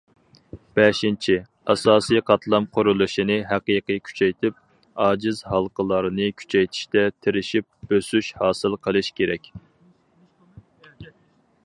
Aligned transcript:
بەشىنچى، 0.77 1.33
ئاساسىي 1.73 2.21
قاتلام 2.29 2.65
قۇرۇلۇشىنى 2.77 3.37
ھەقىقىي 3.51 4.01
كۈچەيتىپ، 4.09 4.57
ئاجىز 5.07 5.43
ھالقىلارنى 5.51 6.31
كۈچەيتىشتە 6.43 7.07
تىرىشىپ 7.27 7.71
بۆسۈش 7.93 8.31
ھاسىل 8.43 8.79
قىلىش 8.87 9.15
كېرەك. 9.21 9.51